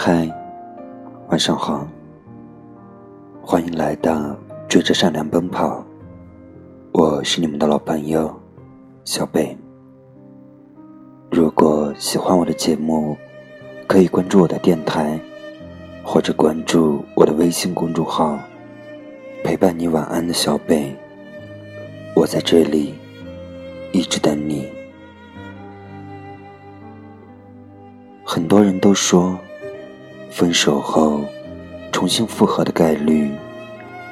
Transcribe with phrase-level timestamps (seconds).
[0.00, 0.32] 嗨，
[1.26, 1.84] 晚上好，
[3.42, 4.32] 欢迎来到
[4.68, 5.84] 追着善良奔跑。
[6.92, 8.32] 我是你们的老朋友
[9.04, 9.58] 小贝。
[11.32, 13.16] 如果喜欢我的节目，
[13.88, 15.18] 可以关注我的电台，
[16.04, 18.38] 或者关注我的微信公众号，
[19.42, 20.94] 陪伴你晚安的小贝。
[22.14, 22.94] 我在这里，
[23.90, 24.68] 一直等你。
[28.24, 29.36] 很多人都说，
[30.30, 31.24] 分手后
[31.92, 33.30] 重新复合的概率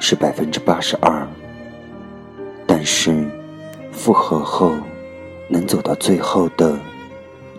[0.01, 1.27] 是百分之八十二，
[2.67, 3.29] 但是
[3.93, 4.73] 复合后
[5.49, 6.79] 能走到最后的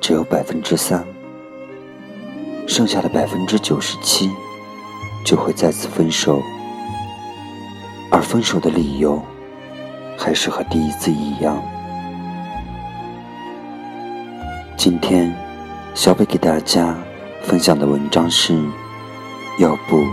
[0.02, 1.06] 只有百分之三，
[2.68, 4.30] 剩下的百分之九十七
[5.26, 6.42] 就会再次分手，
[8.12, 9.22] 而分手的理由。
[10.20, 11.62] 还是和第一次一样。
[14.76, 15.32] 今天，
[15.94, 16.98] 小北给大家
[17.43, 18.57] 分享的文章是：
[19.60, 20.04] 要不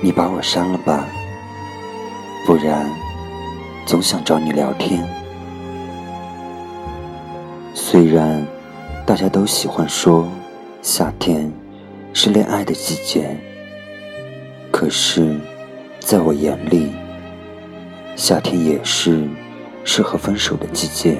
[0.00, 1.06] 你把我删了吧，
[2.46, 2.90] 不然
[3.86, 5.06] 总想找你聊天。
[7.74, 8.44] 虽然
[9.06, 10.28] 大家都喜欢说
[10.82, 11.50] 夏天
[12.12, 13.36] 是恋爱的季节，
[14.72, 15.38] 可是
[16.00, 16.92] 在我眼里。
[18.16, 19.28] 夏天也是
[19.82, 21.18] 适合分手的季节，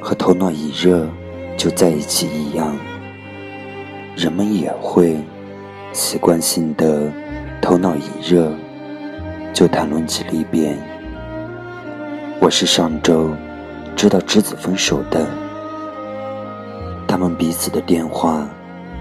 [0.00, 1.06] 和头脑一热
[1.58, 2.74] 就在一起一样，
[4.20, 5.18] 人们也会
[5.94, 7.10] 习惯性的
[7.58, 8.52] 头脑一热
[9.50, 10.76] 就谈论起离别。
[12.38, 13.30] 我是上周
[13.96, 15.26] 知道栀子分手的，
[17.08, 18.46] 他们彼此的电话、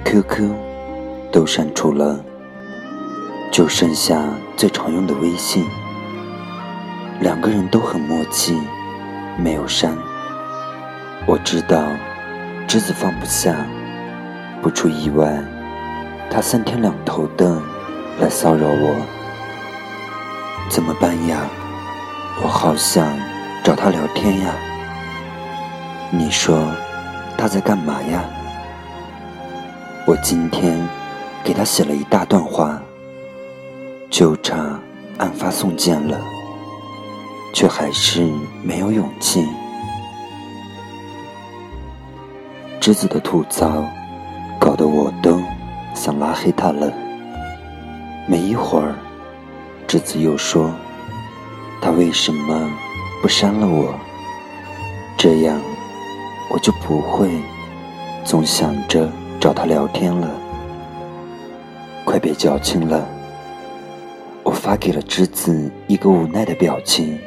[0.06, 0.52] QQ
[1.34, 2.17] 都删除了，
[3.52, 4.23] 就剩下
[4.56, 5.66] 最常用的微信。
[7.20, 8.58] 两个人都很默契，
[9.38, 9.94] 没有删。
[11.25, 11.84] 我知道，
[12.70, 13.67] 栀子放不下，
[14.62, 15.42] 不出意外，
[16.30, 17.62] 他三天两头的
[18.20, 18.96] 来骚扰我。
[20.70, 21.47] 怎么办呀？
[22.44, 23.08] 我好想
[23.64, 24.53] 找他聊天呀。
[26.12, 26.59] 你说
[27.38, 28.24] 他在干嘛呀？
[30.06, 30.88] 我今天
[31.44, 32.81] 给他写了一大段话，
[34.09, 34.80] 就差
[35.18, 36.19] 按发送键了。
[37.52, 38.30] 却还是
[38.62, 39.44] 没有勇气。
[42.80, 43.84] 栀子的吐槽，
[44.79, 45.41] 的我都
[45.94, 46.90] 想拉黑他了。
[48.25, 48.95] 没一会儿，
[49.85, 50.72] 栀子又说
[51.81, 52.72] ：“他为什么
[53.22, 53.94] 不删了我？
[55.18, 55.59] 这样
[56.50, 57.29] 我就不会
[58.23, 60.31] 总想着找他聊天了。”
[62.06, 63.06] 快别矫情了！
[64.44, 67.19] 我发给了栀子一个无奈的表情。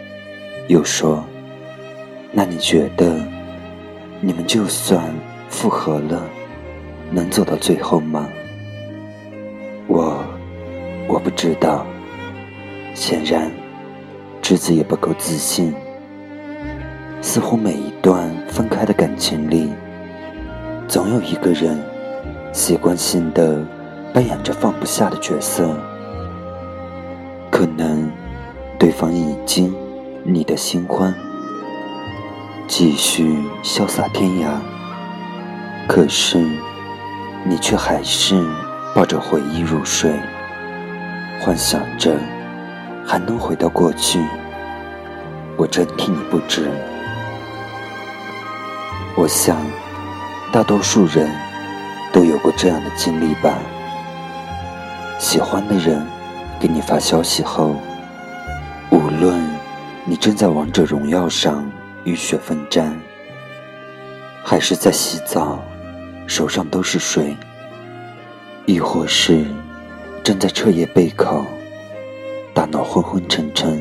[0.69, 1.23] 又说
[2.33, 3.21] ：“那你觉得，
[4.23, 5.15] 你们就算
[5.51, 6.23] 复合了，
[7.13, 8.29] 能走到最后吗？”
[9.87, 10.25] 我，
[11.07, 11.87] 我不知道。
[12.95, 13.51] 显然，
[14.43, 15.73] 栀子也不够自信。
[17.21, 19.71] 似乎每一段分开的感情里，
[20.89, 21.79] 总有一个人
[22.53, 23.65] 习惯性的
[24.13, 25.79] 扮演着放不下的角色。
[27.51, 28.11] 可能，
[28.79, 29.73] 对方已经。
[30.25, 31.13] 你的新欢
[32.69, 34.55] 继续潇洒天涯，
[35.89, 36.39] 可是
[37.45, 38.41] 你却还是
[38.95, 40.13] 抱着回忆入睡，
[41.41, 42.17] 幻想着
[43.07, 44.25] 还能回到过去。
[45.57, 46.71] 我真替你不值。
[49.17, 49.57] 我想，
[50.53, 51.31] 大多数人
[52.13, 53.55] 都有过这样的经历吧。
[55.19, 56.05] 喜欢的人
[56.59, 57.77] 给你发消息后，
[58.91, 59.63] 无论。
[60.05, 61.65] 你正在王者荣耀上
[62.03, 62.93] 浴血奋战，
[64.43, 65.63] 还是在洗澡，
[66.33, 67.37] 手上都是水；
[68.65, 69.45] 亦或是
[70.25, 71.45] 正在彻夜备考，
[72.55, 73.79] 大脑昏昏沉沉，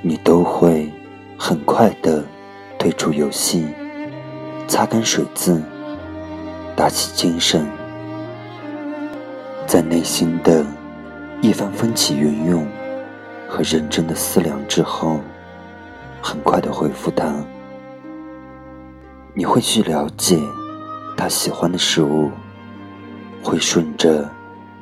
[0.00, 0.90] 你都会
[1.36, 2.24] 很快的
[2.78, 3.66] 退出游戏，
[4.66, 5.62] 擦干水渍，
[6.74, 7.66] 打起精神，
[9.66, 10.64] 在内心的
[11.42, 12.66] 一番风起云涌。
[13.46, 15.20] 和认真的思量之后，
[16.22, 17.34] 很快的回复他。
[19.34, 20.38] 你会去了解
[21.18, 22.30] 他喜欢的事物，
[23.42, 24.30] 会顺着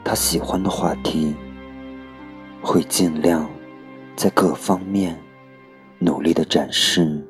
[0.04, 1.34] 他喜欢的话题，
[2.60, 3.48] 会尽量
[4.14, 5.18] 在各方面
[5.98, 7.26] 努力的展示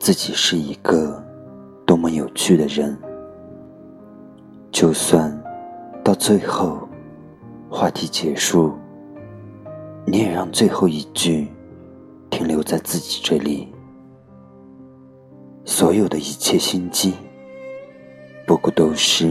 [0.00, 1.24] 自己是一个
[1.86, 2.98] 多么有趣的人。
[4.72, 5.32] 就算
[6.02, 6.88] 到最后
[7.70, 8.76] 话题结束。
[10.10, 11.48] 你也让最后一句
[12.30, 13.68] 停留在自己这里，
[15.66, 17.12] 所有的一切心机，
[18.48, 19.30] 不过都是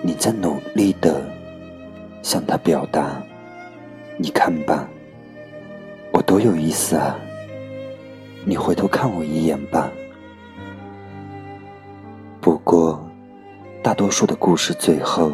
[0.00, 1.28] 你在努力的
[2.22, 3.20] 向他表达，
[4.16, 4.88] 你看吧，
[6.12, 7.18] 我多有意思啊！
[8.44, 9.90] 你回头看我一眼吧。
[12.40, 13.04] 不过，
[13.82, 15.32] 大多数的故事最后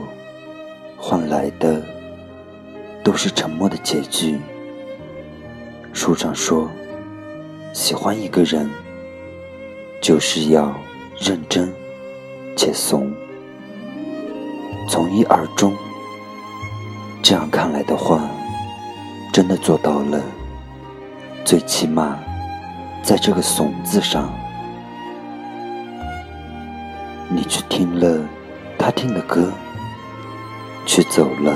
[0.97, 1.83] 换来的
[3.05, 4.41] 都是沉默的结局。
[5.93, 6.71] 书上说，
[7.75, 8.67] 喜欢一个人
[10.01, 10.75] 就是要
[11.19, 11.71] 认真
[12.61, 13.11] 且怂。
[14.87, 15.75] 从一而终，
[17.23, 18.21] 这样看来的话，
[19.33, 20.21] 真的做到了。
[21.43, 22.19] 最起码，
[23.03, 24.31] 在这个“怂”字上，
[27.31, 28.29] 你去听了
[28.79, 29.51] 他听的歌，
[30.85, 31.55] 去走了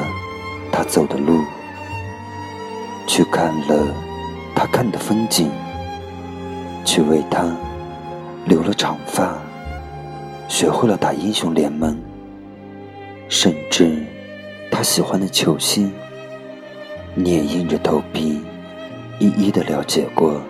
[0.73, 1.39] 他走的路，
[3.07, 3.95] 去看了
[4.57, 5.51] 他看的风景，
[6.83, 7.45] 去为他
[8.47, 9.37] 留了长发，
[10.55, 11.99] 学会了打英雄联盟。
[13.29, 13.91] 甚至，
[14.71, 15.93] 他喜欢的球星，
[17.13, 18.41] 你也硬着头皮
[19.19, 20.41] 一一的了解过，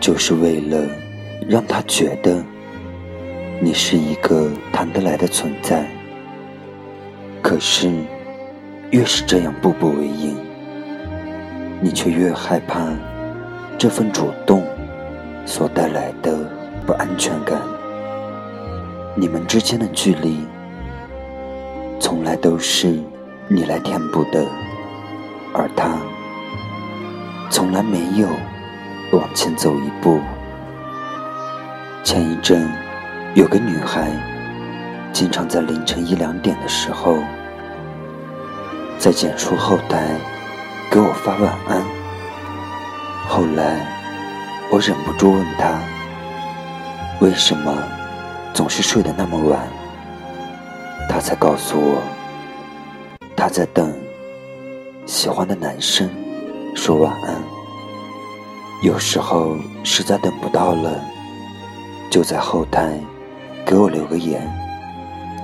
[0.00, 0.88] 就是为了
[1.48, 2.42] 让他觉得
[3.60, 5.88] 你是一个谈得来的存在。
[7.40, 7.92] 可是，
[8.90, 10.36] 越是这样步步为营，
[11.80, 12.88] 你却越害怕
[13.78, 14.64] 这份主动
[15.46, 16.36] 所带来的
[16.84, 17.56] 不安全感。
[19.16, 20.44] 你们之间的距离。
[22.00, 22.98] 从来都是
[23.48, 24.44] 你来填补的，
[25.54, 25.96] 而他
[27.50, 28.28] 从来没有
[29.12, 30.20] 往前走一步。
[32.02, 32.68] 前一阵，
[33.34, 34.10] 有个女孩
[35.12, 37.16] 经常在凌晨一两点的时候，
[38.98, 40.16] 在简书后台
[40.90, 41.82] 给我发晚安。
[43.26, 43.86] 后来，
[44.70, 45.80] 我忍不住问她，
[47.20, 47.72] 为什么
[48.54, 49.68] 总是睡得那么晚？
[51.10, 52.00] 他才告诉我，
[53.36, 53.92] 他在等
[55.06, 56.08] 喜欢的男生
[56.76, 57.34] 说晚安。
[58.84, 61.02] 有时候实在等不到了，
[62.10, 62.96] 就在后台
[63.66, 64.40] 给我留个言，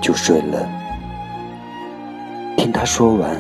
[0.01, 0.69] 就睡了。
[2.57, 3.37] 听他说完，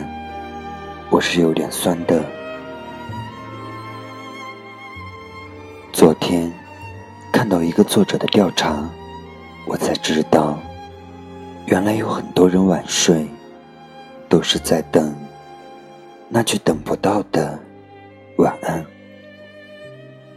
[1.10, 2.24] 我是有点酸的。
[5.92, 6.52] 昨天
[7.32, 8.82] 看到一个作者的调查，
[9.70, 10.58] 我才知道。
[11.66, 13.24] 原来有很多人晚睡，
[14.28, 15.14] 都是在等
[16.28, 17.56] 那句等不到的
[18.38, 18.84] 晚安。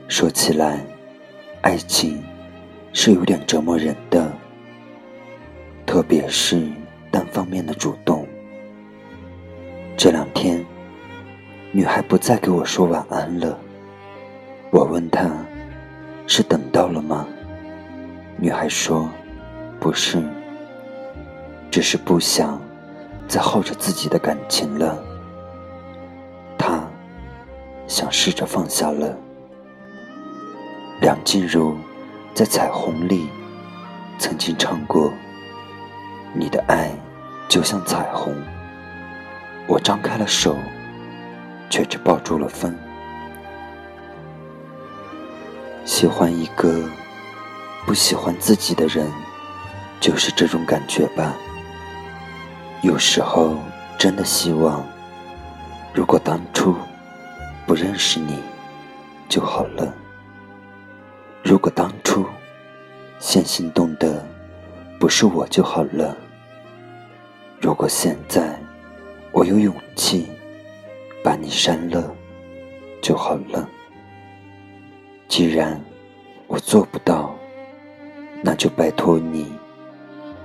[0.07, 0.85] 说起来，
[1.61, 2.23] 爱情
[2.93, 4.31] 是有点折磨人的，
[5.83, 6.69] 特别是
[7.09, 8.27] 单方面的主动。
[9.97, 10.63] 这两天，
[11.71, 13.57] 女孩不再给我说晚安了。
[14.69, 15.27] 我问她，
[16.27, 17.27] 是等到了吗？
[18.37, 19.09] 女孩说，
[19.83, 20.23] 不是。
[21.69, 22.61] 只是不想
[23.27, 24.97] 再耗着自己的感情了，
[26.57, 26.81] 他
[27.85, 29.13] 想试着放下了。
[31.01, 31.75] 梁静茹
[32.33, 33.27] 在《彩虹》里
[34.17, 35.11] 曾经唱过
[36.33, 36.89] ：“你的爱
[37.49, 38.33] 就像彩虹，
[39.67, 40.55] 我张开了手，
[41.69, 42.73] 却只抱住了风。”
[45.83, 46.87] 喜欢一个
[47.85, 49.11] 不喜欢自己的人，
[50.03, 51.33] 就是这种感觉吧。
[52.81, 53.55] 有时候
[53.97, 54.85] 真的希望，
[55.93, 56.75] 如果当初
[57.65, 58.37] 不认识你
[59.29, 59.93] 就好了；
[61.41, 62.25] 如果当初
[63.17, 64.27] 先心动的
[64.99, 66.13] 不是我就好了；
[67.61, 68.59] 如果现在
[69.31, 70.29] 我有勇气
[71.23, 72.13] 把你删了
[73.01, 73.69] 就好了。
[75.29, 75.79] 既然
[76.47, 77.33] 我做不到，
[78.41, 79.52] 那就拜托你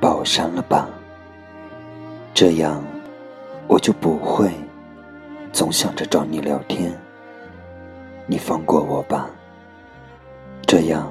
[0.01, 0.89] 把我删了吧。
[2.35, 2.85] 这样，
[3.67, 4.51] 我就不会
[5.53, 6.97] 总想着找你聊天。
[8.27, 9.31] 你放过我吧，
[10.67, 11.11] 这样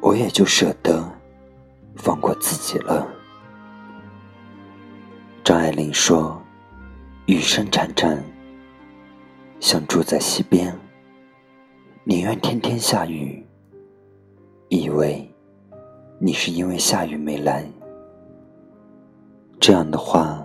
[0.00, 1.04] 我也就舍得
[1.96, 3.06] 放过自己了。
[5.42, 6.40] 张爱玲说
[7.26, 8.16] ：“雨声潺潺，
[9.58, 10.72] 像住在溪边，
[12.04, 13.44] 宁愿天天下雨，
[14.68, 15.33] 以为
[16.24, 17.62] 你是因为下雨没来。”
[19.60, 20.42] 这样的话，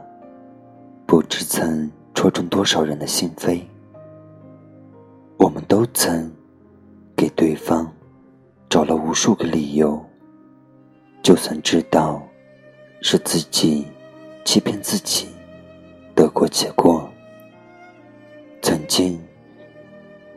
[1.05, 3.61] 不知曾戳中多少人的心扉。
[5.37, 6.29] 我们都曾
[7.15, 7.89] 给对方
[8.69, 10.05] 找了无数个理由，
[11.23, 12.21] 就算知道
[13.01, 13.87] 是自己
[14.43, 15.29] 欺骗自己，
[16.13, 17.09] 得过且过。
[18.61, 19.17] 曾经，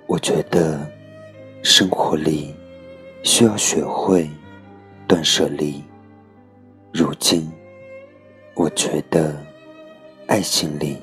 [0.06, 0.88] 我觉得
[1.64, 2.54] 生活里
[3.24, 4.30] 需要学会
[5.12, 5.84] 断舍离，
[6.90, 7.46] 如今。
[8.54, 9.36] 我觉得，
[10.26, 10.96] 爱情里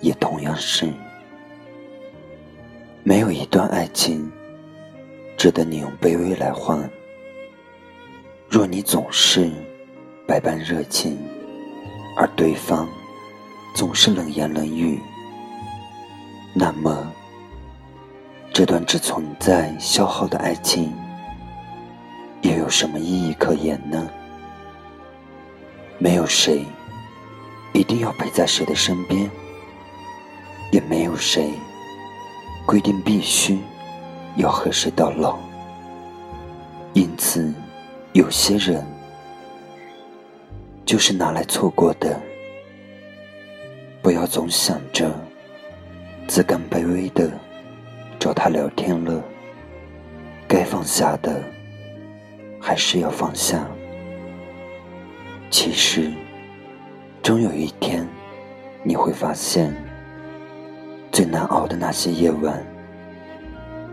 [0.00, 0.88] 也同样是，
[3.02, 4.30] 没有一段爱情
[5.36, 6.88] 值得你用卑微来换。
[8.48, 9.50] 若你总是
[10.24, 11.18] 百般热情，
[12.16, 12.88] 而对方
[13.74, 15.00] 总是冷言冷语，
[16.54, 17.12] 那么
[18.52, 20.94] 这段只存在消耗的爱情，
[22.42, 24.08] 又有什么意义可言呢？
[25.98, 26.64] 没有谁
[27.74, 29.30] 一定要陪在谁的身边，
[30.72, 31.52] 也没有谁
[32.64, 33.58] 规定必须
[34.36, 35.38] 要和谁到老。
[36.94, 37.52] 因此，
[38.14, 38.84] 有些人
[40.86, 42.18] 就是拿来错过的。
[44.02, 45.12] 不要总想着
[46.26, 47.30] 自甘卑微的
[48.18, 49.22] 找他聊天了，
[50.48, 51.44] 该放下的
[52.60, 53.66] 还是要放下。
[55.50, 56.12] 其实，
[57.22, 58.06] 终有一天，
[58.84, 59.74] 你会发现，
[61.10, 62.64] 最难熬的那些夜晚，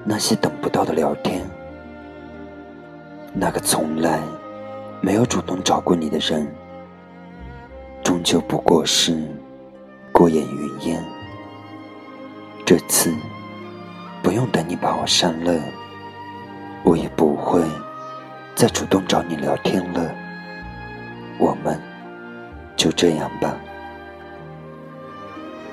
[0.03, 1.43] 那些等不到的聊天，
[3.33, 4.21] 那个从来
[5.01, 6.47] 没有主动找过你的人，
[8.03, 9.17] 终究不过是
[10.11, 11.03] 过眼云烟。
[12.65, 13.11] 这次，
[14.21, 15.59] 不用等你把我删了，
[16.83, 17.61] 我也不会
[18.57, 20.11] 再主动找你聊天了。
[21.37, 21.79] 我们
[22.75, 23.55] 就这样吧，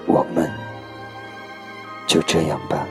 [0.05, 0.51] 我们
[2.07, 2.87] 就这样吧。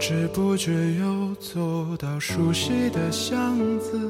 [0.00, 1.60] 不知不觉又走
[1.98, 4.00] 到熟悉的巷子，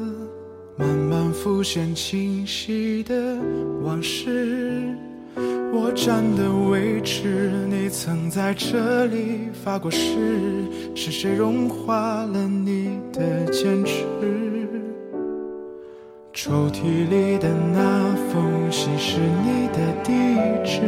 [0.76, 3.37] 慢慢浮现清晰的
[3.82, 4.87] 往事。
[5.73, 14.04] 我站的位置，你曾在这里发过誓，是谁融化了你的坚持？
[16.32, 20.12] 抽屉里的那封信是你的地
[20.64, 20.80] 址，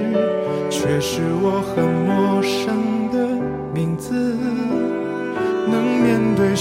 [0.70, 3.26] 却是我很陌生的
[3.74, 4.36] 名字。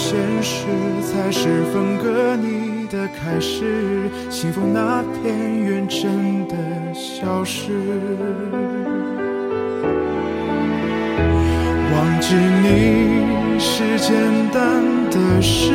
[0.03, 0.65] 现实，
[1.03, 4.09] 才是分割你的开始。
[4.31, 6.55] 幸福那片云真的
[6.91, 7.71] 消失。
[11.93, 14.11] 忘记你是简
[14.51, 15.71] 单的事，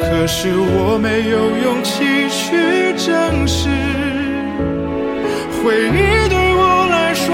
[0.00, 3.68] 可是我没有勇气去正视。
[5.64, 7.26] 回忆对我来说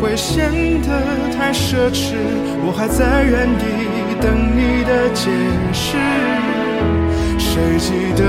[0.00, 0.88] 会显得。
[1.38, 2.16] 太奢侈，
[2.64, 3.64] 我还在原地
[4.20, 5.30] 等你的解
[5.72, 5.96] 释。
[7.38, 8.22] 谁记得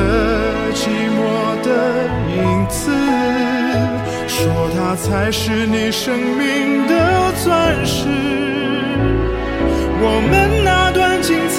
[0.74, 1.20] 寂寞
[1.64, 1.68] 的
[2.36, 2.92] 影子？
[4.28, 8.08] 说它才是你生命的钻石。
[10.00, 11.58] 我们那段精彩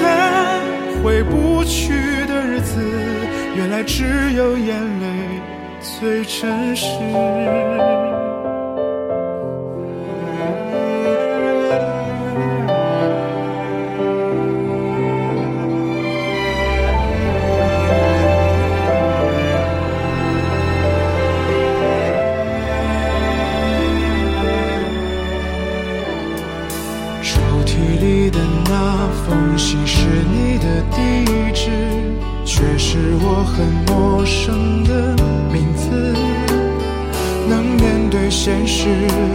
[1.03, 1.93] 回不去
[2.27, 2.81] 的日子，
[3.57, 5.07] 原来只有眼泪
[5.81, 6.87] 最真实。
[33.59, 35.17] 很陌生的
[35.53, 35.91] 名字，
[37.49, 38.87] 能面对现实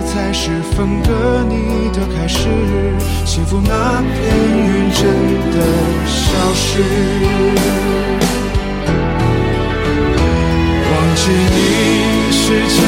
[0.08, 2.48] 才是分割你的开始。
[3.26, 4.08] 幸福那片
[4.48, 5.04] 云真
[5.52, 5.58] 的
[6.08, 6.80] 消失，
[10.88, 12.80] 忘记你是简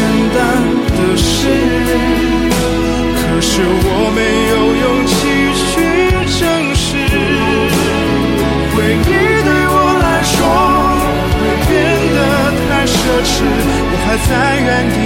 [13.26, 14.32] 是，我还在
[14.68, 14.98] 原地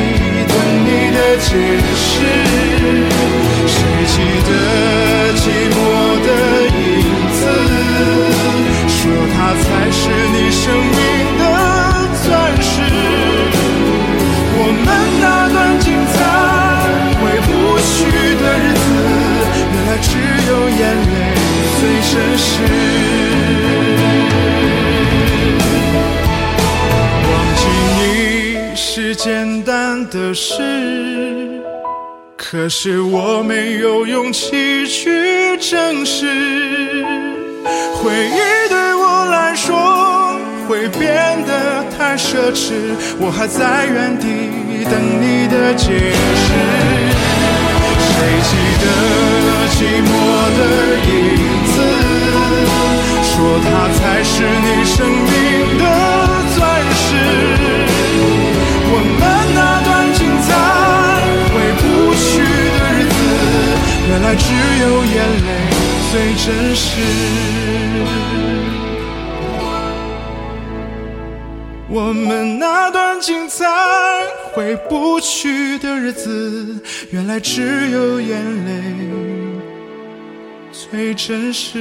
[0.51, 0.53] 等
[0.85, 1.47] 你的解
[1.95, 2.07] 释。
[3.65, 3.73] 谁
[4.11, 4.15] 记
[4.47, 4.51] 得
[5.39, 5.77] 寂寞
[6.25, 6.27] 的
[6.67, 6.77] 影
[7.39, 7.41] 子？
[8.87, 8.99] 说
[9.33, 10.01] 他才是
[10.33, 10.99] 你生命
[11.39, 11.43] 的
[30.29, 30.53] 的事，
[32.37, 36.27] 可是我没有勇气去证实，
[37.95, 44.27] 回忆对我来说会变得太奢侈，我还在原地
[44.85, 45.97] 等你的解
[46.35, 46.58] 释。
[66.49, 66.99] 真实。
[71.87, 73.65] 我们那段精彩
[74.51, 78.81] 回不去的日子，原来只有眼泪
[80.71, 81.77] 最真实。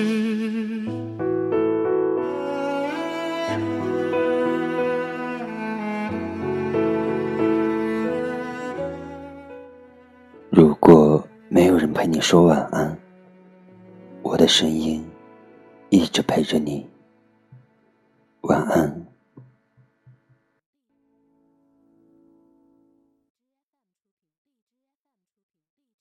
[10.51, 12.99] 如果没有人陪你说晚安，
[14.49, 15.05] 声音
[15.91, 16.87] 一直陪着你。
[18.41, 19.08] 晚安。